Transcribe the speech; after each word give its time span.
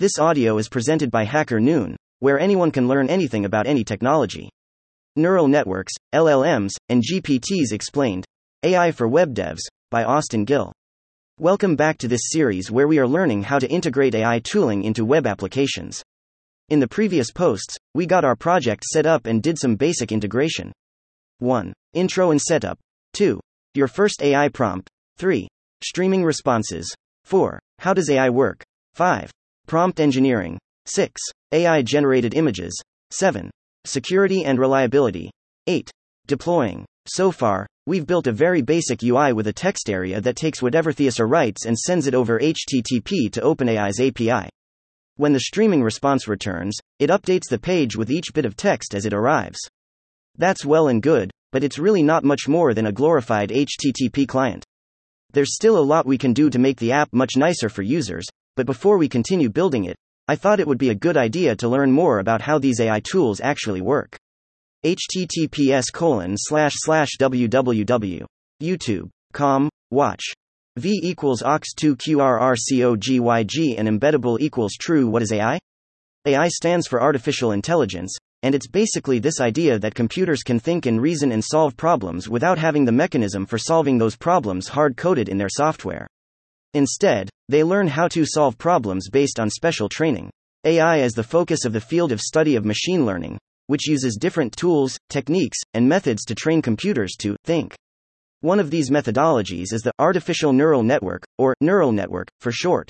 This 0.00 0.18
audio 0.18 0.56
is 0.56 0.70
presented 0.70 1.10
by 1.10 1.24
Hacker 1.24 1.60
Noon, 1.60 1.94
where 2.20 2.40
anyone 2.40 2.70
can 2.70 2.88
learn 2.88 3.10
anything 3.10 3.44
about 3.44 3.66
any 3.66 3.84
technology. 3.84 4.48
Neural 5.14 5.46
Networks, 5.46 5.92
LLMs, 6.14 6.70
and 6.88 7.02
GPTs 7.02 7.72
Explained 7.72 8.24
AI 8.62 8.92
for 8.92 9.08
Web 9.08 9.34
Devs 9.34 9.60
by 9.90 10.04
Austin 10.04 10.46
Gil. 10.46 10.72
Welcome 11.38 11.76
back 11.76 11.98
to 11.98 12.08
this 12.08 12.30
series 12.30 12.70
where 12.70 12.88
we 12.88 12.98
are 12.98 13.06
learning 13.06 13.42
how 13.42 13.58
to 13.58 13.68
integrate 13.68 14.14
AI 14.14 14.38
tooling 14.38 14.84
into 14.84 15.04
web 15.04 15.26
applications. 15.26 16.02
In 16.70 16.80
the 16.80 16.88
previous 16.88 17.30
posts, 17.30 17.76
we 17.92 18.06
got 18.06 18.24
our 18.24 18.36
project 18.36 18.84
set 18.86 19.04
up 19.04 19.26
and 19.26 19.42
did 19.42 19.58
some 19.58 19.76
basic 19.76 20.12
integration. 20.12 20.72
1. 21.40 21.74
Intro 21.92 22.30
and 22.30 22.40
setup. 22.40 22.78
2. 23.12 23.38
Your 23.74 23.86
first 23.86 24.22
AI 24.22 24.48
prompt. 24.48 24.88
3. 25.18 25.46
Streaming 25.84 26.24
responses. 26.24 26.90
4. 27.24 27.58
How 27.80 27.92
does 27.92 28.08
AI 28.08 28.30
work? 28.30 28.62
5. 28.94 29.30
Prompt 29.70 30.00
engineering. 30.00 30.58
6. 30.86 31.22
AI 31.52 31.82
generated 31.82 32.34
images. 32.34 32.76
7. 33.12 33.48
Security 33.84 34.44
and 34.44 34.58
reliability. 34.58 35.30
8. 35.68 35.88
Deploying. 36.26 36.84
So 37.06 37.30
far, 37.30 37.68
we've 37.86 38.04
built 38.04 38.26
a 38.26 38.32
very 38.32 38.62
basic 38.62 39.04
UI 39.04 39.32
with 39.32 39.46
a 39.46 39.52
text 39.52 39.88
area 39.88 40.20
that 40.22 40.34
takes 40.34 40.60
whatever 40.60 40.92
Theaser 40.92 41.28
writes 41.28 41.66
and 41.66 41.78
sends 41.78 42.08
it 42.08 42.16
over 42.16 42.40
HTTP 42.40 43.30
to 43.30 43.40
OpenAI's 43.42 44.00
API. 44.00 44.50
When 45.14 45.32
the 45.32 45.38
streaming 45.38 45.84
response 45.84 46.26
returns, 46.26 46.76
it 46.98 47.10
updates 47.10 47.48
the 47.48 47.56
page 47.56 47.94
with 47.94 48.10
each 48.10 48.34
bit 48.34 48.46
of 48.46 48.56
text 48.56 48.92
as 48.92 49.06
it 49.06 49.14
arrives. 49.14 49.60
That's 50.36 50.66
well 50.66 50.88
and 50.88 51.00
good, 51.00 51.30
but 51.52 51.62
it's 51.62 51.78
really 51.78 52.02
not 52.02 52.24
much 52.24 52.48
more 52.48 52.74
than 52.74 52.86
a 52.86 52.92
glorified 52.92 53.50
HTTP 53.50 54.26
client. 54.26 54.64
There's 55.32 55.54
still 55.54 55.78
a 55.78 55.88
lot 55.92 56.06
we 56.06 56.18
can 56.18 56.32
do 56.32 56.50
to 56.50 56.58
make 56.58 56.78
the 56.78 56.90
app 56.90 57.10
much 57.12 57.36
nicer 57.36 57.68
for 57.68 57.82
users, 57.82 58.26
but 58.60 58.66
before 58.66 58.98
we 58.98 59.08
continue 59.08 59.48
building 59.48 59.86
it, 59.86 59.96
I 60.28 60.36
thought 60.36 60.60
it 60.60 60.66
would 60.66 60.76
be 60.76 60.90
a 60.90 60.94
good 60.94 61.16
idea 61.16 61.56
to 61.56 61.68
learn 61.68 61.90
more 61.90 62.18
about 62.18 62.42
how 62.42 62.58
these 62.58 62.78
AI 62.78 63.00
tools 63.00 63.40
actually 63.40 63.80
work. 63.80 64.18
https 64.84 65.84
colon 65.90 66.34
slash 66.36 66.74
slash 66.76 67.08
www. 67.18 68.26
YouTube.com, 68.62 69.70
watch. 69.90 70.20
V 70.76 71.00
equals 71.02 71.42
ox2 71.42 71.96
QRRCOGYG 71.96 73.78
and 73.78 73.88
embeddable 73.88 74.38
equals 74.38 74.74
true. 74.78 75.08
What 75.08 75.22
is 75.22 75.32
AI? 75.32 75.58
AI 76.26 76.48
stands 76.48 76.86
for 76.86 77.02
artificial 77.02 77.52
intelligence, 77.52 78.14
and 78.42 78.54
it's 78.54 78.68
basically 78.68 79.20
this 79.20 79.40
idea 79.40 79.78
that 79.78 79.94
computers 79.94 80.42
can 80.42 80.60
think 80.60 80.84
and 80.84 81.00
reason 81.00 81.32
and 81.32 81.42
solve 81.42 81.78
problems 81.78 82.28
without 82.28 82.58
having 82.58 82.84
the 82.84 82.92
mechanism 82.92 83.46
for 83.46 83.56
solving 83.56 83.96
those 83.96 84.16
problems 84.16 84.68
hard 84.68 84.98
coded 84.98 85.30
in 85.30 85.38
their 85.38 85.48
software. 85.48 86.06
Instead, 86.74 87.28
they 87.48 87.64
learn 87.64 87.88
how 87.88 88.06
to 88.08 88.24
solve 88.24 88.56
problems 88.56 89.08
based 89.08 89.40
on 89.40 89.50
special 89.50 89.88
training. 89.88 90.30
AI 90.64 90.98
is 90.98 91.12
the 91.12 91.22
focus 91.22 91.64
of 91.64 91.72
the 91.72 91.80
field 91.80 92.12
of 92.12 92.20
study 92.20 92.54
of 92.54 92.64
machine 92.64 93.04
learning, 93.04 93.38
which 93.66 93.88
uses 93.88 94.16
different 94.20 94.56
tools, 94.56 94.98
techniques, 95.08 95.58
and 95.74 95.88
methods 95.88 96.24
to 96.24 96.34
train 96.34 96.60
computers 96.62 97.16
to 97.18 97.36
think. 97.44 97.74
One 98.40 98.60
of 98.60 98.70
these 98.70 98.90
methodologies 98.90 99.72
is 99.72 99.82
the 99.82 99.92
artificial 99.98 100.52
neural 100.52 100.82
network, 100.82 101.24
or 101.38 101.54
neural 101.60 101.92
network, 101.92 102.28
for 102.40 102.52
short. 102.52 102.88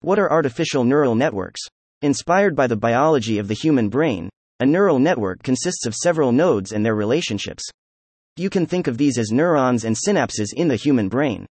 What 0.00 0.18
are 0.18 0.30
artificial 0.30 0.84
neural 0.84 1.14
networks? 1.14 1.60
Inspired 2.02 2.54
by 2.54 2.66
the 2.66 2.76
biology 2.76 3.38
of 3.38 3.48
the 3.48 3.54
human 3.54 3.88
brain, 3.88 4.28
a 4.60 4.66
neural 4.66 4.98
network 4.98 5.42
consists 5.42 5.86
of 5.86 5.94
several 5.94 6.32
nodes 6.32 6.72
and 6.72 6.84
their 6.84 6.94
relationships. 6.94 7.64
You 8.36 8.50
can 8.50 8.66
think 8.66 8.86
of 8.86 8.98
these 8.98 9.18
as 9.18 9.30
neurons 9.30 9.84
and 9.84 9.96
synapses 9.96 10.48
in 10.54 10.68
the 10.68 10.76
human 10.76 11.08
brain. 11.08 11.46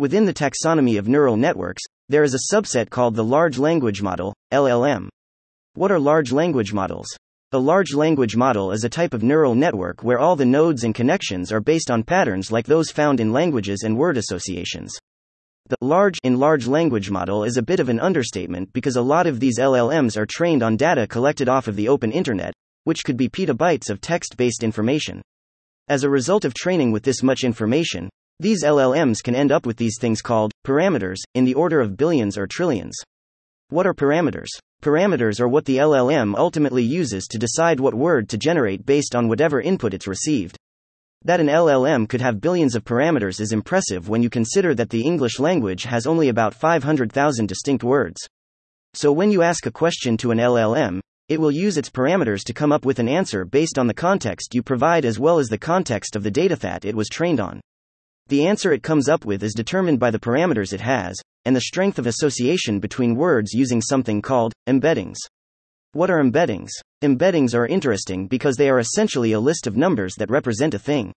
Within 0.00 0.24
the 0.24 0.32
taxonomy 0.32 0.98
of 0.98 1.08
neural 1.08 1.36
networks, 1.36 1.82
there 2.08 2.22
is 2.22 2.32
a 2.32 2.54
subset 2.54 2.88
called 2.88 3.14
the 3.14 3.22
Large 3.22 3.58
Language 3.58 4.00
Model, 4.00 4.32
LLM. 4.50 5.10
What 5.74 5.92
are 5.92 5.98
large 5.98 6.32
language 6.32 6.72
models? 6.72 7.06
A 7.52 7.58
large 7.58 7.92
language 7.92 8.34
model 8.34 8.72
is 8.72 8.82
a 8.82 8.88
type 8.88 9.12
of 9.12 9.22
neural 9.22 9.54
network 9.54 10.02
where 10.02 10.18
all 10.18 10.36
the 10.36 10.46
nodes 10.46 10.84
and 10.84 10.94
connections 10.94 11.52
are 11.52 11.60
based 11.60 11.90
on 11.90 12.02
patterns 12.02 12.50
like 12.50 12.64
those 12.64 12.90
found 12.90 13.20
in 13.20 13.30
languages 13.30 13.82
and 13.84 13.94
word 13.94 14.16
associations. 14.16 14.90
The 15.68 15.76
large 15.82 16.16
in 16.22 16.38
large 16.38 16.66
language 16.66 17.10
model 17.10 17.44
is 17.44 17.58
a 17.58 17.62
bit 17.62 17.78
of 17.78 17.90
an 17.90 18.00
understatement 18.00 18.72
because 18.72 18.96
a 18.96 19.02
lot 19.02 19.26
of 19.26 19.38
these 19.38 19.58
LLMs 19.58 20.16
are 20.16 20.24
trained 20.24 20.62
on 20.62 20.78
data 20.78 21.06
collected 21.06 21.46
off 21.46 21.68
of 21.68 21.76
the 21.76 21.88
open 21.88 22.10
internet, 22.10 22.54
which 22.84 23.04
could 23.04 23.18
be 23.18 23.28
petabytes 23.28 23.90
of 23.90 24.00
text 24.00 24.38
based 24.38 24.62
information. 24.62 25.20
As 25.88 26.04
a 26.04 26.08
result 26.08 26.46
of 26.46 26.54
training 26.54 26.90
with 26.90 27.02
this 27.02 27.22
much 27.22 27.44
information, 27.44 28.08
these 28.40 28.64
LLMs 28.64 29.22
can 29.22 29.34
end 29.34 29.52
up 29.52 29.66
with 29.66 29.76
these 29.76 29.98
things 30.00 30.22
called 30.22 30.50
parameters, 30.66 31.18
in 31.34 31.44
the 31.44 31.52
order 31.52 31.78
of 31.78 31.98
billions 31.98 32.38
or 32.38 32.46
trillions. 32.46 32.96
What 33.68 33.86
are 33.86 33.92
parameters? 33.92 34.48
Parameters 34.82 35.40
are 35.40 35.48
what 35.48 35.66
the 35.66 35.76
LLM 35.76 36.34
ultimately 36.34 36.82
uses 36.82 37.26
to 37.26 37.38
decide 37.38 37.80
what 37.80 37.92
word 37.92 38.30
to 38.30 38.38
generate 38.38 38.86
based 38.86 39.14
on 39.14 39.28
whatever 39.28 39.60
input 39.60 39.92
it's 39.92 40.06
received. 40.06 40.56
That 41.22 41.40
an 41.40 41.48
LLM 41.48 42.08
could 42.08 42.22
have 42.22 42.40
billions 42.40 42.74
of 42.74 42.82
parameters 42.82 43.42
is 43.42 43.52
impressive 43.52 44.08
when 44.08 44.22
you 44.22 44.30
consider 44.30 44.74
that 44.74 44.88
the 44.88 45.02
English 45.02 45.38
language 45.38 45.82
has 45.82 46.06
only 46.06 46.30
about 46.30 46.54
500,000 46.54 47.46
distinct 47.46 47.84
words. 47.84 48.26
So 48.94 49.12
when 49.12 49.30
you 49.30 49.42
ask 49.42 49.66
a 49.66 49.70
question 49.70 50.16
to 50.16 50.30
an 50.30 50.38
LLM, 50.38 51.00
it 51.28 51.38
will 51.38 51.50
use 51.50 51.76
its 51.76 51.90
parameters 51.90 52.42
to 52.44 52.54
come 52.54 52.72
up 52.72 52.86
with 52.86 53.00
an 53.00 53.08
answer 53.08 53.44
based 53.44 53.78
on 53.78 53.86
the 53.86 53.92
context 53.92 54.54
you 54.54 54.62
provide 54.62 55.04
as 55.04 55.18
well 55.18 55.38
as 55.38 55.48
the 55.48 55.58
context 55.58 56.16
of 56.16 56.22
the 56.22 56.30
data 56.30 56.56
that 56.56 56.86
it 56.86 56.94
was 56.94 57.10
trained 57.10 57.38
on. 57.38 57.60
The 58.30 58.46
answer 58.46 58.72
it 58.72 58.84
comes 58.84 59.08
up 59.08 59.24
with 59.24 59.42
is 59.42 59.54
determined 59.54 59.98
by 59.98 60.12
the 60.12 60.20
parameters 60.20 60.72
it 60.72 60.80
has, 60.82 61.20
and 61.44 61.56
the 61.56 61.62
strength 61.62 61.98
of 61.98 62.06
association 62.06 62.78
between 62.78 63.16
words 63.16 63.52
using 63.52 63.82
something 63.82 64.22
called 64.22 64.52
embeddings. 64.68 65.16
What 65.94 66.10
are 66.10 66.22
embeddings? 66.22 66.68
Embeddings 67.02 67.56
are 67.56 67.66
interesting 67.66 68.28
because 68.28 68.54
they 68.54 68.70
are 68.70 68.78
essentially 68.78 69.32
a 69.32 69.40
list 69.40 69.66
of 69.66 69.76
numbers 69.76 70.14
that 70.14 70.30
represent 70.30 70.74
a 70.74 70.78
thing. 70.78 71.12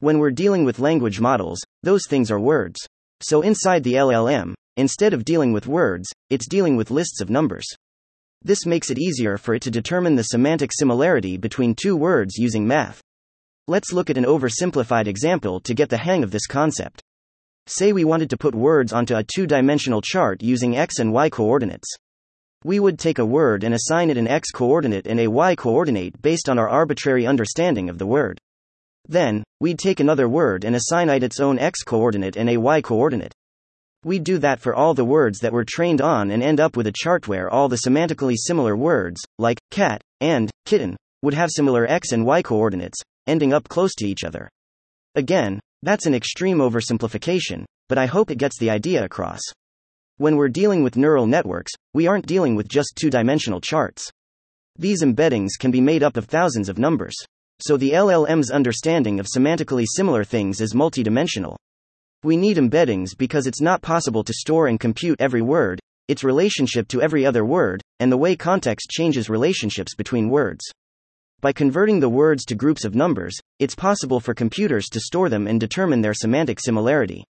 When 0.00 0.18
we're 0.18 0.30
dealing 0.30 0.66
with 0.66 0.78
language 0.78 1.20
models, 1.20 1.58
those 1.84 2.06
things 2.06 2.30
are 2.30 2.38
words. 2.38 2.78
So 3.22 3.40
inside 3.40 3.82
the 3.82 3.94
LLM, 3.94 4.52
instead 4.76 5.14
of 5.14 5.24
dealing 5.24 5.54
with 5.54 5.66
words, 5.66 6.12
it's 6.28 6.46
dealing 6.46 6.76
with 6.76 6.90
lists 6.90 7.22
of 7.22 7.30
numbers. 7.30 7.64
This 8.42 8.66
makes 8.66 8.90
it 8.90 8.98
easier 8.98 9.38
for 9.38 9.54
it 9.54 9.62
to 9.62 9.70
determine 9.70 10.16
the 10.16 10.24
semantic 10.24 10.72
similarity 10.74 11.38
between 11.38 11.74
two 11.74 11.96
words 11.96 12.36
using 12.36 12.66
math. 12.66 13.00
Let's 13.68 13.92
look 13.92 14.10
at 14.10 14.18
an 14.18 14.24
oversimplified 14.24 15.06
example 15.06 15.60
to 15.60 15.72
get 15.72 15.88
the 15.88 15.98
hang 15.98 16.24
of 16.24 16.32
this 16.32 16.48
concept. 16.48 17.00
Say 17.68 17.92
we 17.92 18.04
wanted 18.04 18.28
to 18.30 18.36
put 18.36 18.56
words 18.56 18.92
onto 18.92 19.14
a 19.14 19.22
two 19.22 19.46
dimensional 19.46 20.02
chart 20.02 20.42
using 20.42 20.76
x 20.76 20.98
and 20.98 21.12
y 21.12 21.30
coordinates. 21.30 21.88
We 22.64 22.80
would 22.80 22.98
take 22.98 23.20
a 23.20 23.24
word 23.24 23.62
and 23.62 23.72
assign 23.72 24.10
it 24.10 24.16
an 24.16 24.26
x 24.26 24.50
coordinate 24.50 25.06
and 25.06 25.20
a 25.20 25.28
y 25.28 25.54
coordinate 25.54 26.20
based 26.20 26.48
on 26.48 26.58
our 26.58 26.68
arbitrary 26.68 27.24
understanding 27.24 27.88
of 27.88 27.98
the 27.98 28.06
word. 28.06 28.40
Then, 29.06 29.44
we'd 29.60 29.78
take 29.78 30.00
another 30.00 30.28
word 30.28 30.64
and 30.64 30.74
assign 30.74 31.08
it 31.08 31.22
its 31.22 31.38
own 31.38 31.60
x 31.60 31.84
coordinate 31.84 32.36
and 32.36 32.50
a 32.50 32.56
y 32.56 32.80
coordinate. 32.80 33.32
We'd 34.02 34.24
do 34.24 34.38
that 34.38 34.58
for 34.58 34.74
all 34.74 34.94
the 34.94 35.04
words 35.04 35.38
that 35.38 35.52
we're 35.52 35.62
trained 35.62 36.00
on 36.00 36.32
and 36.32 36.42
end 36.42 36.58
up 36.58 36.76
with 36.76 36.88
a 36.88 36.92
chart 36.92 37.28
where 37.28 37.48
all 37.48 37.68
the 37.68 37.82
semantically 37.86 38.34
similar 38.36 38.76
words, 38.76 39.20
like 39.38 39.60
cat 39.70 40.02
and 40.20 40.50
kitten, 40.66 40.96
would 41.22 41.34
have 41.34 41.50
similar 41.52 41.86
x 41.88 42.10
and 42.10 42.26
y 42.26 42.42
coordinates, 42.42 42.98
ending 43.26 43.52
up 43.52 43.68
close 43.68 43.94
to 43.96 44.06
each 44.06 44.24
other. 44.24 44.48
Again, 45.14 45.60
that's 45.82 46.06
an 46.06 46.14
extreme 46.14 46.58
oversimplification, 46.58 47.64
but 47.88 47.98
I 47.98 48.06
hope 48.06 48.30
it 48.30 48.38
gets 48.38 48.58
the 48.58 48.70
idea 48.70 49.04
across. 49.04 49.40
When 50.18 50.36
we're 50.36 50.48
dealing 50.48 50.82
with 50.82 50.96
neural 50.96 51.26
networks, 51.26 51.72
we 51.94 52.06
aren't 52.06 52.26
dealing 52.26 52.54
with 52.54 52.68
just 52.68 52.96
two 52.96 53.10
dimensional 53.10 53.60
charts. 53.60 54.10
These 54.78 55.02
embeddings 55.02 55.50
can 55.58 55.70
be 55.70 55.80
made 55.80 56.02
up 56.02 56.16
of 56.16 56.26
thousands 56.26 56.68
of 56.68 56.78
numbers. 56.78 57.14
So 57.60 57.76
the 57.76 57.90
LLM's 57.90 58.50
understanding 58.50 59.20
of 59.20 59.26
semantically 59.26 59.84
similar 59.86 60.24
things 60.24 60.60
is 60.60 60.74
multidimensional. 60.74 61.56
We 62.24 62.36
need 62.36 62.56
embeddings 62.56 63.16
because 63.16 63.46
it's 63.46 63.60
not 63.60 63.82
possible 63.82 64.22
to 64.24 64.32
store 64.32 64.68
and 64.68 64.78
compute 64.78 65.20
every 65.20 65.42
word, 65.42 65.80
its 66.08 66.24
relationship 66.24 66.88
to 66.88 67.02
every 67.02 67.26
other 67.26 67.44
word, 67.44 67.82
and 68.00 68.10
the 68.10 68.16
way 68.16 68.36
context 68.36 68.90
changes 68.90 69.28
relationships 69.28 69.94
between 69.94 70.30
words. 70.30 70.64
By 71.42 71.52
converting 71.52 71.98
the 71.98 72.08
words 72.08 72.44
to 72.44 72.54
groups 72.54 72.84
of 72.84 72.94
numbers, 72.94 73.36
it's 73.58 73.74
possible 73.74 74.20
for 74.20 74.32
computers 74.32 74.88
to 74.90 75.00
store 75.00 75.28
them 75.28 75.48
and 75.48 75.58
determine 75.58 76.00
their 76.00 76.14
semantic 76.14 76.60
similarity. 76.60 77.24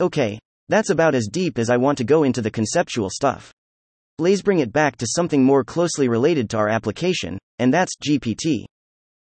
Okay, 0.00 0.38
that's 0.70 0.88
about 0.88 1.14
as 1.14 1.28
deep 1.30 1.58
as 1.58 1.68
I 1.68 1.76
want 1.76 1.98
to 1.98 2.04
go 2.04 2.22
into 2.22 2.40
the 2.40 2.50
conceptual 2.50 3.10
stuff. 3.10 3.52
Let's 4.18 4.40
bring 4.40 4.60
it 4.60 4.72
back 4.72 4.96
to 4.96 5.06
something 5.06 5.44
more 5.44 5.64
closely 5.64 6.08
related 6.08 6.48
to 6.50 6.56
our 6.56 6.70
application, 6.70 7.36
and 7.58 7.74
that's 7.74 7.94
GPT. 8.02 8.64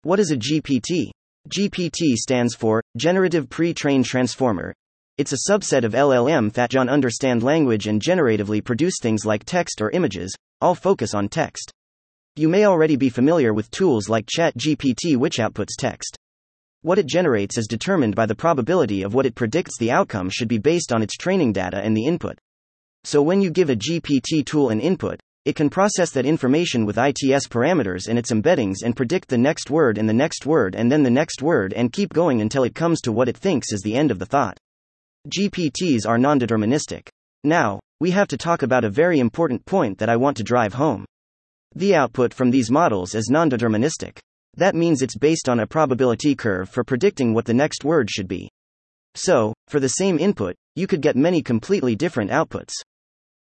What 0.04 0.22
is 0.22 0.32
a 0.32 0.38
GPT? 0.38 1.12
GPT 1.50 2.14
stands 2.14 2.56
for 2.56 2.82
Generative 2.96 3.50
Pre 3.50 3.74
trained 3.74 4.06
Transformer. 4.06 4.74
It's 5.18 5.34
a 5.34 5.52
subset 5.52 5.84
of 5.84 5.92
LLM 5.92 6.54
that 6.54 6.70
can 6.70 6.88
understand 6.88 7.44
language 7.44 7.88
and 7.88 8.02
generatively 8.02 8.64
produce 8.64 8.96
things 9.02 9.26
like 9.26 9.44
text 9.44 9.82
or 9.82 9.92
images, 9.92 10.34
all 10.62 10.76
focus 10.76 11.14
on 11.14 11.28
text. 11.28 11.74
You 12.36 12.50
may 12.50 12.66
already 12.66 12.96
be 12.96 13.10
familiar 13.10 13.54
with 13.54 13.70
tools 13.70 14.10
like 14.10 14.26
ChatGPT, 14.26 15.16
which 15.16 15.38
outputs 15.38 15.78
text. 15.78 16.18
What 16.82 16.98
it 16.98 17.06
generates 17.06 17.60
is 17.60 17.68
determined 17.68 18.16
by 18.16 18.26
the 18.26 18.34
probability 18.34 19.04
of 19.04 19.14
what 19.14 19.28
it 19.28 19.36
predicts 19.36 19.78
the 19.78 19.92
outcome 19.92 20.32
should 20.32 20.48
be 20.48 20.58
based 20.58 20.92
on 20.92 21.04
its 21.04 21.16
training 21.16 21.54
data 21.54 21.78
and 21.78 21.96
the 21.96 22.08
input. 22.08 22.40
So 23.04 23.22
when 23.22 23.40
you 23.40 23.52
give 23.52 23.70
a 23.70 23.76
GPT 23.76 24.44
tool 24.44 24.70
an 24.70 24.80
input, 24.80 25.20
it 25.46 25.56
can 25.56 25.70
process 25.70 26.10
that 26.14 26.26
information 26.26 26.88
with 26.88 26.98
ITS 26.98 27.48
parameters 27.50 28.08
and 28.08 28.18
its 28.18 28.32
embeddings 28.32 28.78
and 28.84 28.96
predict 28.96 29.30
the 29.30 29.38
next 29.38 29.70
word 29.70 30.00
and 30.00 30.10
the 30.10 30.14
next 30.14 30.48
word 30.48 30.74
and 30.74 30.92
then 30.92 31.04
the 31.04 31.12
next 31.12 31.44
word 31.44 31.72
and 31.74 31.94
keep 31.94 32.14
going 32.14 32.42
until 32.42 32.64
it 32.64 32.74
comes 32.74 33.00
to 33.02 33.12
what 33.12 33.30
it 33.30 33.38
thinks 33.38 33.72
is 33.72 33.82
the 33.82 33.96
end 33.96 34.10
of 34.10 34.18
the 34.18 34.26
thought. 34.26 34.58
GPTs 35.28 36.08
are 36.08 36.18
non 36.18 36.40
deterministic. 36.40 37.10
Now, 37.44 37.80
we 38.00 38.10
have 38.10 38.30
to 38.30 38.38
talk 38.38 38.64
about 38.64 38.86
a 38.86 38.90
very 38.90 39.20
important 39.20 39.64
point 39.68 40.00
that 40.00 40.10
I 40.10 40.16
want 40.16 40.38
to 40.38 40.44
drive 40.44 40.74
home. 40.74 41.06
The 41.76 41.96
output 41.96 42.36
from 42.36 42.52
these 42.52 42.70
models 42.70 43.16
is 43.16 43.30
non 43.32 43.50
deterministic. 43.50 44.20
That 44.56 44.76
means 44.76 45.02
it's 45.02 45.18
based 45.18 45.50
on 45.50 45.60
a 45.60 45.68
probability 45.68 46.36
curve 46.36 46.70
for 46.70 46.84
predicting 46.84 47.34
what 47.34 47.46
the 47.46 47.54
next 47.54 47.84
word 47.84 48.12
should 48.12 48.28
be. 48.28 48.50
So, 49.16 49.54
for 49.68 49.80
the 49.80 49.90
same 49.90 50.20
input, 50.20 50.56
you 50.76 50.86
could 50.86 51.02
get 51.02 51.16
many 51.16 51.42
completely 51.42 51.96
different 51.96 52.30
outputs. 52.30 52.74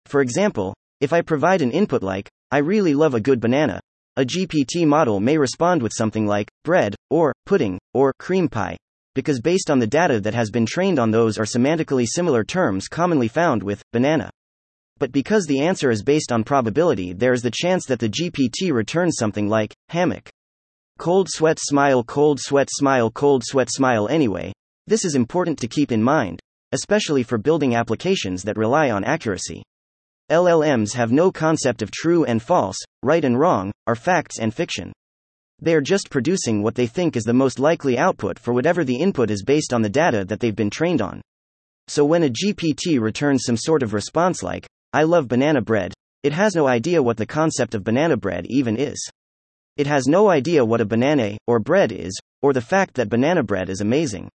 For 0.06 0.20
example, 0.20 0.74
if 1.00 1.12
I 1.12 1.22
provide 1.22 1.60
an 1.60 1.72
input 1.72 2.04
like, 2.04 2.28
I 2.52 2.58
really 2.58 2.94
love 2.94 3.14
a 3.14 3.20
good 3.20 3.40
banana, 3.40 3.80
a 4.16 4.24
GPT 4.24 4.86
model 4.86 5.18
may 5.18 5.36
respond 5.36 5.82
with 5.82 5.92
something 5.92 6.26
like, 6.26 6.50
bread, 6.64 6.94
or 7.10 7.32
pudding, 7.46 7.78
or 7.94 8.12
cream 8.20 8.48
pie, 8.48 8.76
because 9.14 9.40
based 9.40 9.70
on 9.70 9.80
the 9.80 9.86
data 9.86 10.20
that 10.20 10.34
has 10.34 10.50
been 10.50 10.66
trained 10.66 11.00
on 11.00 11.10
those 11.10 11.38
are 11.38 11.44
semantically 11.44 12.06
similar 12.06 12.44
terms 12.44 12.86
commonly 12.86 13.28
found 13.28 13.62
with 13.62 13.82
banana. 13.92 14.30
But 15.00 15.12
because 15.12 15.46
the 15.46 15.60
answer 15.60 15.90
is 15.90 16.02
based 16.02 16.30
on 16.30 16.44
probability, 16.44 17.14
there 17.14 17.32
is 17.32 17.40
the 17.40 17.50
chance 17.50 17.86
that 17.86 17.98
the 17.98 18.08
GPT 18.10 18.70
returns 18.70 19.16
something 19.18 19.48
like 19.48 19.74
hammock. 19.88 20.28
Cold 20.98 21.26
sweat 21.30 21.58
smile, 21.58 22.04
cold 22.04 22.38
sweat 22.38 22.68
smile, 22.70 23.10
cold 23.10 23.42
sweat 23.42 23.70
smile 23.72 24.08
anyway. 24.08 24.52
This 24.86 25.06
is 25.06 25.14
important 25.14 25.58
to 25.60 25.68
keep 25.68 25.90
in 25.90 26.02
mind, 26.02 26.38
especially 26.72 27.22
for 27.22 27.38
building 27.38 27.74
applications 27.74 28.42
that 28.42 28.58
rely 28.58 28.90
on 28.90 29.02
accuracy. 29.02 29.62
LLMs 30.30 30.92
have 30.92 31.12
no 31.12 31.32
concept 31.32 31.80
of 31.80 31.90
true 31.90 32.24
and 32.24 32.42
false, 32.42 32.76
right 33.02 33.24
and 33.24 33.40
wrong, 33.40 33.72
are 33.86 33.96
facts 33.96 34.38
and 34.38 34.52
fiction. 34.52 34.92
They 35.62 35.74
are 35.74 35.80
just 35.80 36.10
producing 36.10 36.62
what 36.62 36.74
they 36.74 36.86
think 36.86 37.16
is 37.16 37.24
the 37.24 37.32
most 37.32 37.58
likely 37.58 37.96
output 37.96 38.38
for 38.38 38.52
whatever 38.52 38.84
the 38.84 38.96
input 38.96 39.30
is 39.30 39.42
based 39.42 39.72
on 39.72 39.80
the 39.80 39.88
data 39.88 40.26
that 40.26 40.40
they've 40.40 40.54
been 40.54 40.68
trained 40.68 41.00
on. 41.00 41.22
So 41.88 42.04
when 42.04 42.24
a 42.24 42.28
GPT 42.28 43.00
returns 43.00 43.44
some 43.46 43.56
sort 43.56 43.82
of 43.82 43.94
response 43.94 44.42
like, 44.42 44.66
I 44.92 45.04
love 45.04 45.28
banana 45.28 45.60
bread, 45.60 45.94
it 46.22 46.32
has 46.32 46.54
no 46.54 46.66
idea 46.66 47.02
what 47.02 47.16
the 47.16 47.26
concept 47.26 47.74
of 47.74 47.84
banana 47.84 48.16
bread 48.16 48.46
even 48.48 48.76
is. 48.76 48.98
It 49.76 49.86
has 49.86 50.06
no 50.06 50.28
idea 50.28 50.64
what 50.64 50.80
a 50.80 50.84
banana, 50.84 51.38
or 51.46 51.58
bread 51.60 51.92
is, 51.92 52.18
or 52.42 52.52
the 52.52 52.60
fact 52.60 52.94
that 52.94 53.08
banana 53.08 53.42
bread 53.42 53.70
is 53.70 53.80
amazing. 53.80 54.28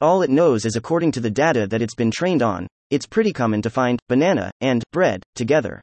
All 0.00 0.22
it 0.22 0.30
knows 0.30 0.66
is 0.66 0.76
according 0.76 1.12
to 1.12 1.20
the 1.20 1.30
data 1.30 1.66
that 1.66 1.80
it's 1.80 1.94
been 1.94 2.10
trained 2.10 2.42
on, 2.42 2.66
it's 2.90 3.06
pretty 3.06 3.32
common 3.32 3.62
to 3.62 3.70
find 3.70 3.98
banana 4.08 4.50
and 4.60 4.84
bread 4.92 5.22
together. 5.34 5.80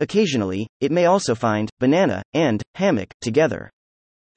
Occasionally, 0.00 0.68
it 0.80 0.92
may 0.92 1.06
also 1.06 1.34
find 1.34 1.70
banana 1.80 2.22
and 2.34 2.62
hammock 2.74 3.12
together. 3.20 3.70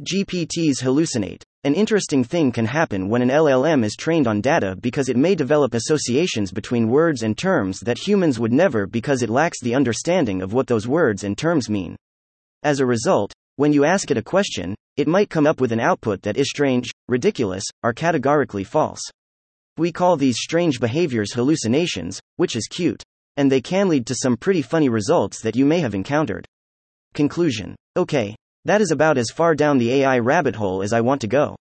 GPTs 0.01 0.81
hallucinate. 0.81 1.43
An 1.63 1.75
interesting 1.75 2.23
thing 2.23 2.51
can 2.51 2.65
happen 2.65 3.07
when 3.07 3.21
an 3.21 3.29
LLM 3.29 3.85
is 3.85 3.95
trained 3.95 4.25
on 4.25 4.41
data 4.41 4.75
because 4.81 5.09
it 5.09 5.15
may 5.15 5.35
develop 5.35 5.75
associations 5.75 6.51
between 6.51 6.89
words 6.89 7.21
and 7.21 7.37
terms 7.37 7.79
that 7.81 7.99
humans 7.99 8.39
would 8.39 8.51
never 8.51 8.87
because 8.87 9.21
it 9.21 9.29
lacks 9.29 9.61
the 9.61 9.75
understanding 9.75 10.41
of 10.41 10.53
what 10.53 10.65
those 10.65 10.87
words 10.87 11.23
and 11.23 11.37
terms 11.37 11.69
mean. 11.69 11.95
As 12.63 12.79
a 12.79 12.85
result, 12.87 13.31
when 13.57 13.73
you 13.73 13.85
ask 13.85 14.09
it 14.09 14.17
a 14.17 14.23
question, 14.23 14.73
it 14.97 15.07
might 15.07 15.29
come 15.29 15.45
up 15.45 15.61
with 15.61 15.71
an 15.71 15.79
output 15.79 16.23
that 16.23 16.35
is 16.35 16.49
strange, 16.49 16.89
ridiculous, 17.07 17.63
or 17.83 17.93
categorically 17.93 18.63
false. 18.63 19.03
We 19.77 19.91
call 19.91 20.17
these 20.17 20.41
strange 20.41 20.79
behaviors 20.79 21.33
hallucinations, 21.33 22.19
which 22.37 22.55
is 22.55 22.67
cute. 22.67 23.03
And 23.37 23.51
they 23.51 23.61
can 23.61 23.87
lead 23.87 24.07
to 24.07 24.15
some 24.15 24.35
pretty 24.35 24.63
funny 24.63 24.89
results 24.89 25.43
that 25.43 25.55
you 25.55 25.67
may 25.67 25.79
have 25.81 25.93
encountered. 25.93 26.47
Conclusion. 27.13 27.75
Okay. 27.95 28.35
That 28.65 28.81
is 28.81 28.91
about 28.91 29.17
as 29.17 29.31
far 29.33 29.55
down 29.55 29.79
the 29.79 29.91
AI 29.91 30.19
rabbit 30.19 30.55
hole 30.55 30.83
as 30.83 30.93
I 30.93 31.01
want 31.01 31.21
to 31.21 31.27
go. 31.27 31.55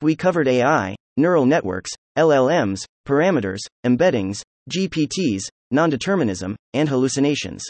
We 0.00 0.16
covered 0.16 0.48
AI, 0.48 0.96
neural 1.18 1.44
networks, 1.44 1.90
LLMs, 2.16 2.84
parameters, 3.06 3.60
embeddings, 3.84 4.40
GPTs, 4.70 5.42
non-determinism, 5.70 6.56
and 6.72 6.88
hallucinations. 6.88 7.62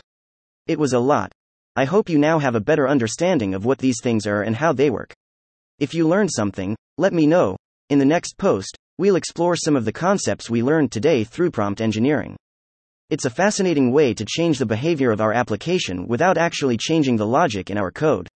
It 0.69 0.79
was 0.79 0.93
a 0.93 1.01
lot. 1.01 1.33
I 1.75 1.85
hope 1.85 2.09
you 2.09 2.19
now 2.19 2.39
have 2.39 2.55
a 2.55 2.61
better 2.61 2.89
understanding 2.89 3.55
of 3.55 3.65
what 3.65 3.79
these 3.79 4.01
things 4.01 4.25
are 4.27 4.43
and 4.43 4.55
how 4.55 4.73
they 4.73 4.89
work. 4.89 5.13
If 5.81 5.93
you 5.93 6.07
learned 6.07 6.31
something, 6.33 6.77
let 6.97 7.13
me 7.13 7.27
know. 7.27 7.57
In 7.89 7.99
the 7.99 8.05
next 8.05 8.39
post, 8.39 8.77
we'll 8.99 9.17
explore 9.17 9.57
some 9.57 9.75
of 9.75 9.85
the 9.85 9.93
concepts 9.93 10.49
we 10.49 10.63
learned 10.63 10.93
today 10.93 11.25
through 11.25 11.51
prompt 11.51 11.81
engineering. 11.81 12.37
It's 13.09 13.25
a 13.25 13.31
fascinating 13.31 13.91
way 13.91 14.15
to 14.15 14.25
change 14.25 14.61
the 14.61 14.67
behavior 14.67 15.11
of 15.11 15.21
our 15.21 15.33
application 15.33 16.07
without 16.07 16.39
actually 16.39 16.77
changing 16.77 17.17
the 17.17 17.27
logic 17.27 17.69
in 17.69 17.77
our 17.77 17.91
code. 17.91 18.29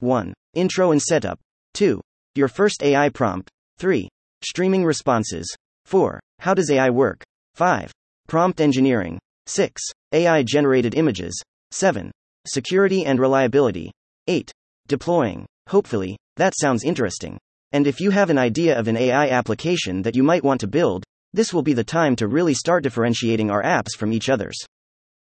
1. 0.00 0.34
Intro 0.54 0.92
and 0.92 1.00
setup. 1.00 1.38
2. 1.74 2.00
Your 2.34 2.48
first 2.48 2.82
AI 2.82 3.08
prompt. 3.08 3.48
3. 3.78 4.08
Streaming 4.42 4.84
responses. 4.84 5.46
4. 5.86 6.20
How 6.40 6.52
does 6.52 6.70
AI 6.70 6.90
work? 6.90 7.22
5. 7.54 7.90
Prompt 8.28 8.60
engineering. 8.60 9.18
6. 9.46 9.80
AI 10.12 10.42
generated 10.42 10.94
images. 10.94 11.40
7. 11.70 12.10
Security 12.46 13.06
and 13.06 13.18
reliability. 13.18 13.90
8. 14.26 14.52
Deploying. 14.86 15.46
Hopefully, 15.68 16.16
that 16.36 16.52
sounds 16.60 16.84
interesting. 16.84 17.38
And 17.72 17.86
if 17.86 18.00
you 18.00 18.10
have 18.10 18.30
an 18.30 18.38
idea 18.38 18.78
of 18.78 18.88
an 18.88 18.96
AI 18.96 19.28
application 19.28 20.02
that 20.02 20.14
you 20.14 20.22
might 20.22 20.44
want 20.44 20.60
to 20.60 20.66
build, 20.66 21.04
this 21.32 21.54
will 21.54 21.62
be 21.62 21.72
the 21.72 21.84
time 21.84 22.16
to 22.16 22.28
really 22.28 22.54
start 22.54 22.82
differentiating 22.82 23.50
our 23.50 23.62
apps 23.62 23.96
from 23.96 24.12
each 24.12 24.28
other's. 24.28 24.58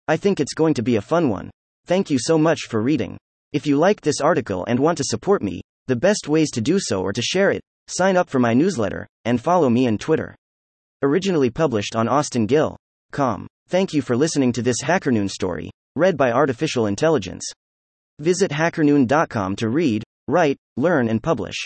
I 0.09 0.17
think 0.17 0.41
it's 0.41 0.55
going 0.55 0.75
to 0.75 0.83
be 0.83 0.97
a 0.97 1.03
fun 1.03 1.29
one. 1.29 1.51
Thank 1.87 2.11
you 2.11 2.19
so 2.19 2.39
much 2.39 2.63
for 2.69 2.83
reading. 2.83 3.19
If 3.53 3.67
you 3.67 3.77
like 3.77 4.01
this 4.01 4.23
article 4.23 4.65
and 4.67 4.81
want 4.81 4.97
to 4.97 5.05
support 5.05 5.43
me, 5.43 5.61
the 5.87 5.97
best 5.97 6.27
ways 6.27 6.51
to 6.53 6.63
do 6.63 6.79
so 6.81 7.05
are 7.05 7.13
to 7.13 7.21
share 7.21 7.51
it, 7.51 7.61
sign 7.87 8.17
up 8.17 8.31
for 8.31 8.39
my 8.39 8.55
newsletter, 8.55 9.07
and 9.27 9.39
follow 9.39 9.69
me 9.69 9.87
on 9.87 9.99
Twitter. 9.99 10.35
Originally 11.03 11.51
published 11.51 11.95
on 11.95 12.07
AustinGil.com. 12.07 13.47
Thank 13.69 13.93
you 13.93 14.01
for 14.01 14.17
listening 14.17 14.53
to 14.53 14.63
this 14.63 14.83
HackerNoon 14.83 15.29
story, 15.29 15.71
read 15.97 16.17
by 16.17 16.33
Artificial 16.33 16.87
Intelligence. 16.87 17.45
Visit 18.21 18.51
hackerNoon.com 18.51 19.57
to 19.57 19.69
read, 19.69 20.03
write, 20.29 20.57
learn, 20.79 21.09
and 21.09 21.23
publish. 21.23 21.57